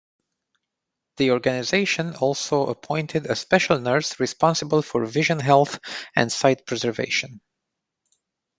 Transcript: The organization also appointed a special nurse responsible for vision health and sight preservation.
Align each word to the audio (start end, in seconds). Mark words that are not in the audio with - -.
The 1.17 1.29
organization 1.29 2.15
also 2.15 2.65
appointed 2.65 3.27
a 3.27 3.35
special 3.35 3.77
nurse 3.77 4.19
responsible 4.19 4.81
for 4.81 5.05
vision 5.05 5.39
health 5.39 5.79
and 6.15 6.31
sight 6.31 6.65
preservation. 6.65 7.39